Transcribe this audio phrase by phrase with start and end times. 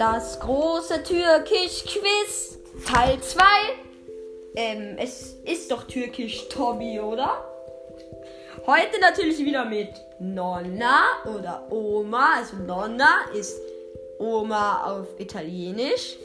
[0.00, 2.58] Das große Türkisch-Quiz
[2.90, 3.44] Teil 2.
[4.56, 7.44] Ähm, es ist doch Türkisch Tommy, oder?
[8.66, 12.36] Heute natürlich wieder mit Nonna oder Oma.
[12.36, 13.60] Also Nonna ist
[14.18, 16.16] Oma auf Italienisch.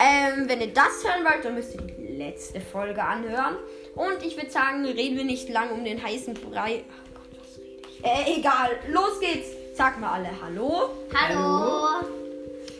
[0.00, 3.58] Ähm, wenn ihr das hören wollt, dann müsst ihr die letzte Folge anhören.
[3.94, 6.82] Und ich würde sagen, reden wir nicht lang um den heißen Brei.
[6.82, 8.04] Oh Gott, was rede ich?
[8.04, 8.70] Äh, egal.
[8.88, 9.50] Los geht's.
[9.76, 10.90] Sag mal alle Hallo.
[11.14, 12.04] Hallo.
[12.04, 12.19] Wir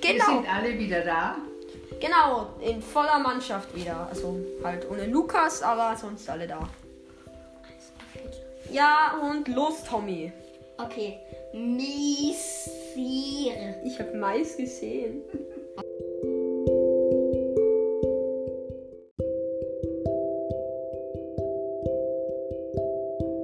[0.00, 0.24] Genau.
[0.26, 1.36] sind alle wieder da.
[2.00, 4.08] Genau, in voller Mannschaft wieder.
[4.10, 6.68] Also halt ohne Lukas, aber sonst alle da.
[8.70, 10.32] Ja, und los, Tommy.
[10.78, 11.18] Okay.
[11.52, 12.34] Misier.
[13.84, 15.22] Ich habe Mais gesehen.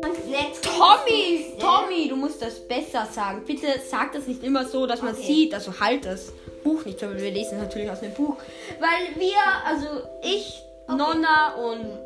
[0.03, 1.57] Und jetzt Tommy!
[1.59, 3.43] Tommy, du musst das besser sagen.
[3.45, 5.27] Bitte sag das nicht immer so, dass man Okay.
[5.27, 5.55] sieht.
[5.55, 6.33] Also halt das
[6.67, 8.37] Buch nicht, aber wir lesen natürlich aus dem Buch.
[8.81, 9.87] Weil wir, also
[10.23, 12.05] ich, Nonna und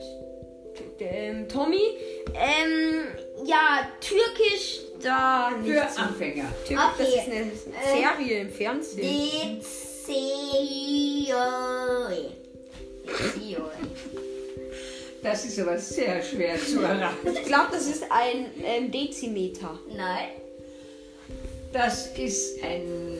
[1.01, 1.83] ähm, Tommy,
[2.35, 3.05] ähm,
[3.45, 6.01] ja, Türkisch, da nicht Für so.
[6.03, 6.45] Anfänger.
[6.67, 7.53] Türkisch, das Okay.
[7.55, 9.61] ist eine Äh, Serie im Fernsehen.
[11.01, 12.31] Dezioi.
[13.07, 13.79] Dezioi.
[15.23, 17.29] Das ist aber sehr schwer zu erraten.
[17.35, 19.79] Ich glaube, das ist ein ähm, Dezimeter.
[19.95, 20.29] Nein.
[21.73, 23.19] Das ist ein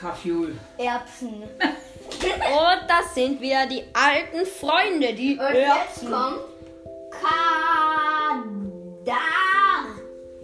[0.00, 0.56] Kaffeeul.
[0.78, 1.42] Erbsen.
[1.42, 6.10] Und das sind wieder die alten Freunde, die Und jetzt Erbsen.
[6.10, 6.40] kommt
[7.10, 8.44] Kadar.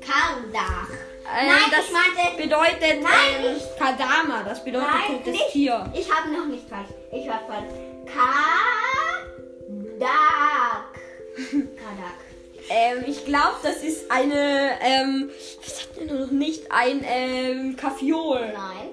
[0.00, 0.88] Kardach.
[1.27, 2.42] Ähm, Nein, das ich meinte.
[2.42, 3.66] bedeutet Nein, ähm, nicht.
[3.78, 5.50] Kadama, das bedeutet Nein, totes nicht.
[5.52, 5.91] Tier.
[5.94, 6.88] Ich habe noch nicht falsch.
[7.12, 7.72] Ich war falsch.
[9.98, 10.98] Kadak.
[11.77, 12.19] Kadak.
[12.69, 15.30] Ähm, ich glaube, das ist eine, ähm,
[15.62, 18.52] wie sagt man noch nicht, ein ähm, Kaffeeol.
[18.55, 18.91] Nein.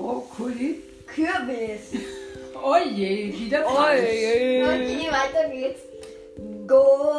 [0.00, 0.80] Brokkoli.
[1.06, 2.00] Kürbis.
[2.62, 4.02] Oje, wieder falsch.
[4.02, 4.62] Oi.
[4.62, 5.80] Okay, weiter geht's.
[6.66, 7.10] Gorn.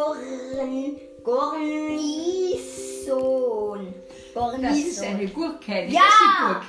[4.34, 4.62] Gornison.
[4.64, 5.34] Das ist eine Gornison.
[5.34, 6.02] Gurke, eine Ja!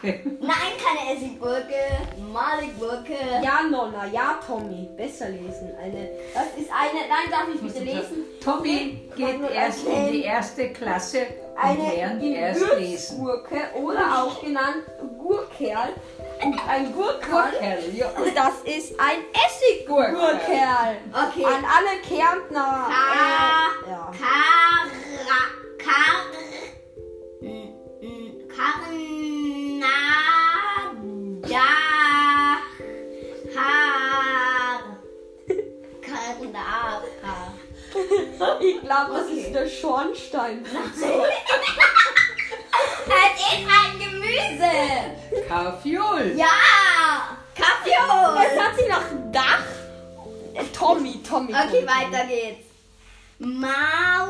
[0.03, 0.31] Essiggurke.
[0.41, 1.75] Nein, keine Essiggurke.
[2.33, 3.15] Maligurke.
[3.43, 5.71] Ja, Nonna, ja, Tommy, besser lesen.
[5.81, 8.25] Eine, das ist eine, nein, darf ich bitte lesen?
[8.43, 13.19] Tommy geht erst in die erste Klasse und Eine lernt erst lesen.
[13.19, 14.83] Gewürzgurke oder auch genannt
[15.19, 15.91] Gurkerl.
[16.41, 17.53] Ein Gurkerl.
[17.53, 18.09] Gurkerl, ja.
[18.09, 20.97] Und das ist ein Essiggurkerl.
[21.13, 21.45] Okay.
[21.45, 22.89] An alle Kärntner.
[22.89, 24.13] Ka- Äh, ja.
[24.19, 25.43] Kara.
[25.79, 26.32] Kar.
[33.55, 34.83] Haar.
[36.01, 37.37] Karnada.
[38.61, 39.41] Ich glaube, das Okay.
[39.41, 40.65] ist der Schornstein.
[43.05, 44.73] Es ist ein Gemüse.
[45.49, 46.27] Kaffeeul.
[46.37, 46.47] Ja.
[47.55, 47.91] Kaffee.
[47.91, 49.65] Es hat sie nach Dach.
[50.73, 51.53] Tommy, Tommy.
[51.53, 51.87] Okay, Tommy.
[51.87, 52.67] weiter geht's.
[53.39, 54.27] Mau,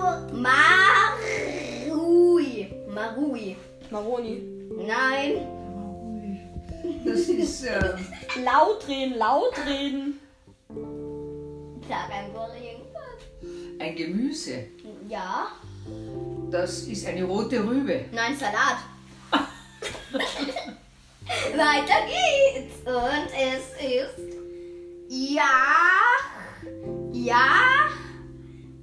[1.92, 2.50] Marui.
[2.88, 3.56] Marui.
[3.92, 4.42] Maroni.
[4.86, 5.46] Nein.
[7.04, 7.94] Das ist äh,
[8.42, 10.18] Laut reden, laut reden.
[11.88, 13.20] Sag einfach irgendwas.
[13.78, 14.64] ein Gemüse.
[15.08, 15.48] Ja.
[16.50, 18.06] Das ist eine rote Rübe.
[18.12, 18.78] Nein, Salat.
[21.54, 22.76] weiter geht's.
[22.86, 24.38] Und es ist.
[25.08, 25.42] Ja.
[27.12, 27.90] Ja.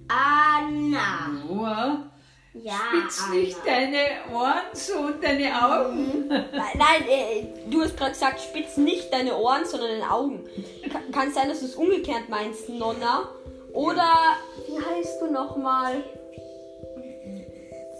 [0.08, 1.28] Anna.
[1.28, 2.09] Noah,
[2.54, 2.80] Ja.
[2.90, 4.00] spitz nicht deine
[4.34, 6.28] Ohren so und deine Augen.
[6.30, 10.50] Nein, nein äh, du hast gerade gesagt, spitz nicht deine Ohren, sondern deine Augen.
[10.92, 13.30] Ka kann sein, dass du es umgekehrt meinst, Nonna.
[13.72, 16.04] Oder, wie heißt du nochmal?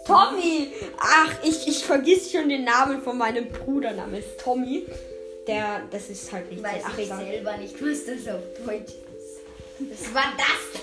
[0.04, 0.72] Tommy!
[0.98, 3.92] Ach, ich, ich vergiss schon den Namen von meinem Bruder.
[3.92, 4.84] Name ist Tommy.
[5.46, 9.40] Der, das ist halt nicht Weiß Ach, ich selber nicht, was das auf Deutsch ist.
[9.78, 10.82] Was war das?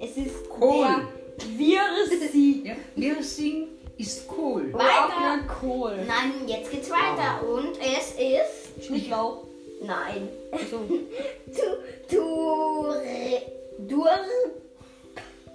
[0.00, 0.86] Es ist Kohl.
[0.86, 1.23] der
[1.56, 2.62] Virsi.
[2.64, 3.68] Ja, Wirsing
[3.98, 4.72] ist Kohl.
[4.72, 5.44] Weiter.
[5.60, 5.96] Kohl.
[6.06, 7.46] Nein, jetzt geht's weiter.
[7.46, 8.86] Und es ist.
[8.86, 9.44] Schnittlauch.
[9.82, 10.28] Nein.
[10.70, 10.78] So.
[10.88, 13.02] Tu, tur,
[13.78, 14.08] dur,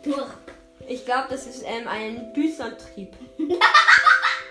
[0.04, 0.28] dur.
[0.88, 3.14] Ich glaube, das ist ähm, ein Büßantrieb.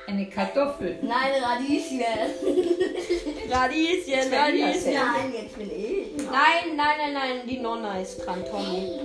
[0.06, 0.98] Eine Kartoffel.
[1.02, 2.00] Nein, Radieschen.
[3.50, 4.94] Radieschen, Radieschen.
[4.94, 6.16] Nein, jetzt bin ich.
[6.16, 8.98] Nein, nein, nein, nein, die Nonna ist dran, Tommy.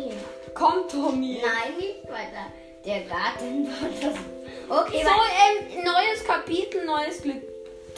[0.54, 1.42] Nein, Komm, Tommy.
[1.78, 2.52] nicht weiter.
[2.86, 4.16] Der Garten war das.
[4.70, 7.42] Okay, So, ähm, neues Kapitel, neues Glück.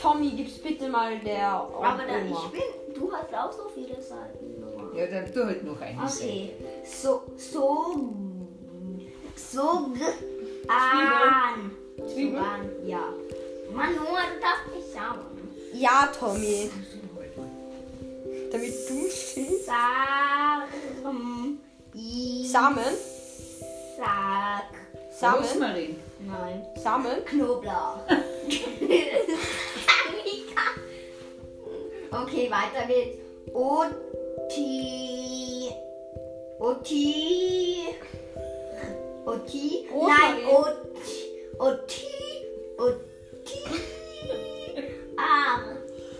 [0.01, 2.51] Tommy, gib's bitte mal der Aber da, Oma.
[2.53, 2.93] ich bin.
[2.93, 4.63] Du hast auch so viele Seiten.
[4.95, 6.51] Ja, dann tu halt noch eine Okay.
[6.85, 8.13] So, so.
[9.35, 9.61] So.
[10.67, 11.71] An.
[12.07, 12.37] Zwiebeln?
[12.43, 13.09] An, ja.
[13.73, 15.25] Mann, du darfst nicht schauen.
[15.73, 16.69] Ja, Tommy.
[18.51, 19.65] Damit du stehst.
[19.65, 21.59] Sarm.
[21.95, 22.95] Samen.
[23.95, 24.71] Sack.
[25.11, 25.39] Samen.
[25.41, 25.95] Rosmarin.
[26.19, 26.65] Nein.
[26.83, 27.23] Samen.
[27.25, 27.99] Knoblauch.
[32.11, 33.17] okay, weiter geht's.
[33.53, 34.75] Oti.
[36.59, 37.85] Oti.
[39.25, 39.87] Oti.
[39.87, 41.19] Nein, Oti.
[41.59, 42.07] Oti.
[42.77, 43.59] Oti.
[45.17, 45.61] Ar.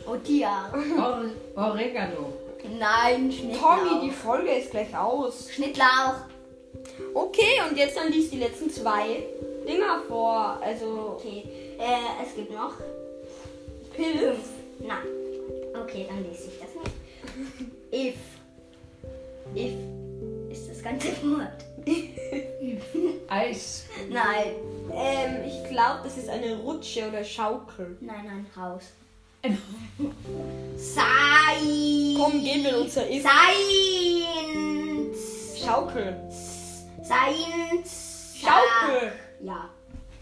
[0.07, 0.71] Otiar.
[0.97, 2.44] Or Oregano.
[2.79, 3.77] Nein, Schnittlauch.
[3.77, 5.49] Tommy, die Folge ist gleich aus.
[5.51, 6.15] Schnittlauch.
[7.13, 9.23] Okay, und jetzt dann liest die letzten zwei
[9.67, 10.59] Dinger vor.
[10.63, 11.43] Also Okay,
[11.79, 12.73] äh, es gibt noch
[13.95, 14.39] Pilz.
[14.79, 14.97] Na,
[15.81, 16.91] okay, dann lese ich das nicht.
[17.91, 18.15] If.
[19.55, 19.73] If
[20.51, 21.65] ist das ganze Wort.
[23.27, 23.85] Eis.
[24.09, 24.55] Nein,
[24.93, 27.97] Ähm, ich glaube, das ist eine Rutsche oder Schaukel.
[28.01, 28.83] nein, ein Haus.
[29.45, 29.57] Ein
[30.75, 32.15] Sein.
[32.17, 33.23] Komm, gehen wir in unser If.
[33.23, 35.19] Seins.
[35.63, 36.15] Schaukel.
[37.03, 38.33] Seins.
[38.41, 39.11] Schaukel.
[39.41, 39.69] Ja.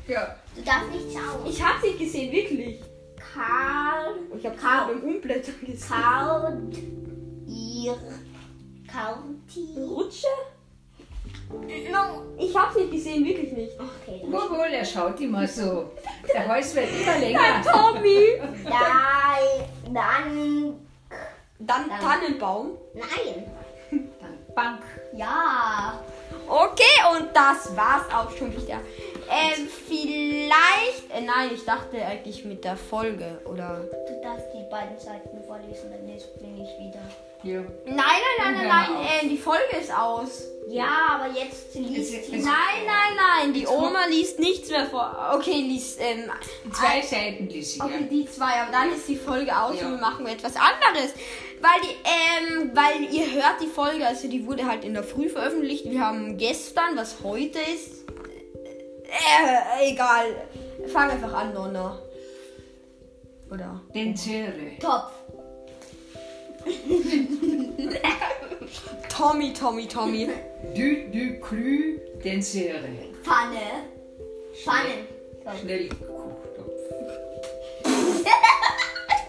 [0.08, 0.36] Ja.
[0.56, 1.46] Du darfst nicht schauen.
[1.46, 2.82] Ich habe sie gesehen, wirklich.
[3.16, 4.16] Karl.
[4.30, 4.88] Und ich habe Kau.
[4.88, 5.90] sie beim Umblättern gesehen.
[5.90, 6.78] Kaut.
[7.48, 7.98] Ihr.
[8.92, 9.74] Kauti.
[9.78, 10.28] Rutsche?
[11.92, 12.24] No.
[12.38, 13.74] Ich habe sie gesehen, wirklich nicht.
[13.80, 14.32] Okay, dann.
[14.32, 15.92] Wohl, er schaut immer so.
[16.34, 17.62] Der Hals wird immer länger.
[17.64, 18.40] Tommy!
[18.64, 19.66] Dai.
[19.86, 20.80] Dann.
[21.60, 22.00] Dann Dann.
[22.00, 22.78] Tannenbaum.
[22.94, 23.46] Nein.
[23.92, 24.82] Dann Bank.
[25.16, 26.00] Ja.
[26.48, 26.84] Okay,
[27.18, 28.80] und das war's auch schon wieder.
[29.30, 31.10] Ähm, vielleicht.
[31.10, 33.82] Äh, nein, ich dachte eigentlich mit der Folge, oder?
[34.08, 37.00] Du darfst die beiden Seiten vorlesen, dann bin ich wieder.
[37.44, 37.60] Ja.
[37.86, 38.06] Nein, nein,
[38.40, 38.90] nein, nein, nein,
[39.26, 40.46] äh, die Folge ist aus.
[40.70, 42.36] Ja, aber jetzt liest Jetzt- sie.
[42.38, 45.34] jetzt- Nein, nein, nein, die Oma liest nichts mehr vor.
[45.36, 46.32] Okay, liest, ähm,
[46.72, 47.84] Zwei Seiten lese ich.
[47.84, 48.08] okay, Ja.
[48.08, 49.86] die zwei, aber dann ist die Folge aus Ja.
[49.88, 51.14] und wir machen etwas anderes.
[51.60, 51.96] Weil die,
[52.64, 55.84] ähm, weil ihr hört die Folge, also die wurde halt in der Früh veröffentlicht.
[55.86, 58.04] Wir haben gestern, was heute ist.
[59.06, 60.26] Äh, egal.
[60.92, 62.00] Fang einfach an, Nonna.
[63.52, 63.82] Oder?
[63.94, 64.78] Denzere.
[64.80, 65.12] Topf.
[69.10, 70.30] Tommy, Tommy, Tommy.
[70.76, 72.90] Du, du, cru, denzere.
[73.24, 73.86] Pfanne.
[74.64, 75.08] Pfannen.
[75.62, 76.72] Schnellkochtopf.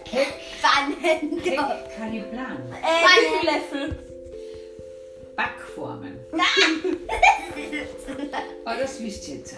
[0.05, 1.41] Keck, Pfannen.
[1.43, 1.59] Keck,
[1.97, 2.57] Caliplan.
[2.71, 3.29] Äh, Pfanne.
[3.43, 3.99] Löffel.
[5.35, 6.19] Backformen.
[8.63, 9.55] Aber das wisst ihr jetzt.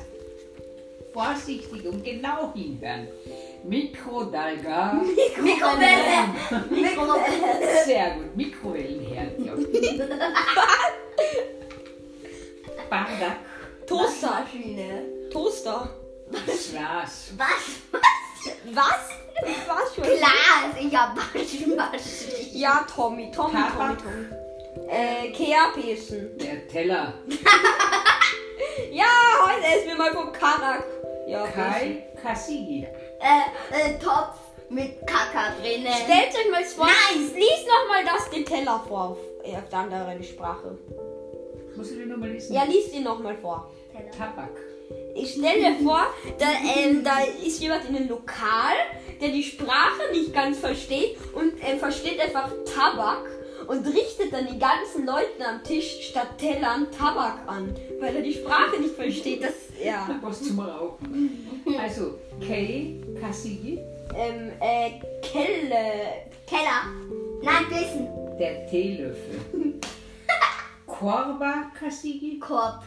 [1.14, 3.08] Vorsichtig und genau hinhören.
[3.64, 4.94] Mikrodalga.
[5.42, 6.30] Mikrowelle.
[6.70, 7.86] Mikrowelle.
[7.86, 8.36] Sehr gut.
[8.36, 9.40] Mikrowellenherd.
[9.40, 9.54] Ja.
[12.90, 13.38] Bardak.
[13.88, 14.30] Toaster.
[14.42, 15.04] Maschine.
[15.32, 15.90] Toaster.
[16.32, 17.32] Glas.
[17.38, 17.66] Was?
[18.74, 19.10] Was?
[19.46, 20.04] Ich war schon.
[20.04, 20.76] Glas.
[20.80, 21.90] Ich hab Waschmaschine.
[22.54, 23.98] Ja, Tommy, Tommy, Tommy, Tabak.
[24.04, 24.90] Tommy.
[24.90, 26.38] Äh, Kehrpesen.
[26.38, 27.14] Der Teller.
[28.92, 29.06] Ja,
[29.46, 30.84] heute essen wir mal vom Karak.
[31.28, 31.46] Ja.
[31.48, 32.88] Kai Kasigi.
[33.20, 35.94] Äh, äh, Topf mit Kaka drinnen.
[35.94, 36.86] Stellt euch mal vor.
[36.86, 37.32] Nein.
[37.34, 40.78] Lies nochmal das den Teller vor auf, äh, auf der anderen Sprache.
[41.76, 42.54] Muss ich den nochmal lesen?
[42.54, 43.72] Ja, lies ihn nochmal vor.
[44.16, 44.52] Tabak.
[45.16, 46.06] Ich stelle mir vor,
[46.38, 46.46] da,
[46.78, 48.76] ähm, da ist jemand in einem Lokal,
[49.20, 53.26] der die Sprache nicht ganz versteht und ähm, versteht einfach Tabak
[53.68, 58.34] und richtet dann die ganzen Leute am Tisch statt Tellern Tabak an, weil er die
[58.34, 59.44] Sprache nicht versteht.
[59.44, 59.54] Das,
[59.84, 60.10] ja.
[60.22, 61.64] Was zum Rauchen.
[61.80, 63.80] Also, Kei Kasigi.
[64.16, 66.26] Ähm, äh, Kelle.
[66.48, 66.86] Keller.
[67.44, 68.08] Nein, Bissen.
[68.40, 69.42] Der Teelöffel.
[70.86, 72.40] Korba Kasigi.
[72.40, 72.84] Korb.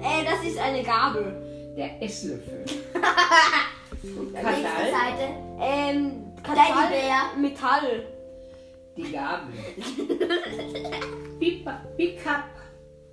[0.00, 1.74] Äh, das ist eine Gabel.
[1.76, 2.64] Der Esslöffel.
[4.02, 4.90] Nächste Kadal.
[4.90, 5.34] Seite.
[5.60, 7.36] Ähm, Teddybär.
[7.38, 8.06] Metall.
[8.96, 9.52] Die Gabel.
[11.38, 12.44] Pipa, Pickup.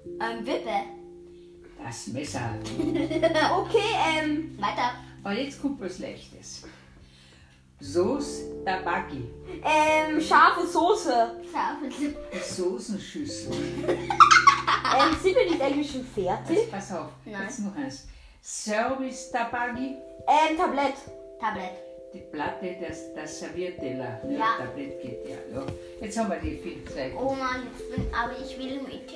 [0.05, 0.96] Ähm, Wippe.
[1.83, 2.41] Das Messer.
[3.57, 4.91] Okay, ähm, Weiter.
[5.23, 6.63] Aber jetzt kommt was Leichtes.
[7.79, 9.23] Soße Tabaki.
[9.63, 11.31] ähm, scharfe Soße.
[11.51, 11.89] Schaufel.
[12.33, 13.53] Die Soßenschüssel.
[13.53, 16.57] Ähm, sind wir nicht eigentlich schon fertig?
[16.59, 17.09] Also, pass auf.
[17.25, 17.43] Nein.
[17.43, 18.07] Jetzt noch eins.
[18.41, 19.95] Service Tabaki.
[20.27, 20.95] Ähm, Tablett.
[21.39, 21.71] Tablet.
[22.13, 24.21] Die Platte, das, das Servierteller.
[24.29, 24.55] Ja.
[24.59, 25.65] Tablett geht ja, ja.
[26.01, 27.17] Jetzt haben wir die vier Zeichen.
[27.17, 29.11] Oh Mann, ich bin, aber ich will mit.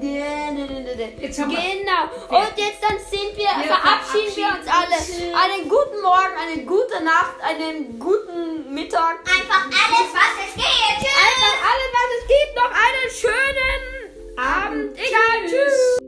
[0.00, 1.16] Nee, nee, nee, nee.
[1.20, 2.38] Jetzt haben wir- Genau.
[2.38, 4.96] Und jetzt dann sind wir, Wir verabschieden wir uns alle.
[5.42, 9.20] Einen guten Morgen, eine gute Nacht, einen guten Mittag.
[9.24, 10.98] Einfach alles, was es geht.
[10.98, 11.16] Tschüss.
[11.26, 12.56] Einfach alles, was es gibt.
[12.56, 14.98] Noch einen schönen Abend.
[14.98, 15.48] Egal.
[15.48, 15.98] Tschüss.